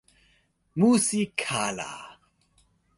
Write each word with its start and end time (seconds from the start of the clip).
musi 0.77 1.21
kala! 1.39 1.91